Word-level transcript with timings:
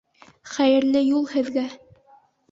—Хәйерле 0.53 1.03
юл 1.07 1.27
һеҙгә! 1.33 1.67